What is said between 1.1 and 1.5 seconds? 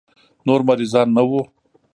نه وو.